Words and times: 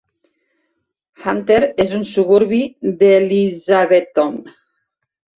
Hunter 1.25 1.59
és 1.83 1.91
un 1.97 2.05
suburbi 2.11 2.61
d'Elizabethton. 3.01 4.33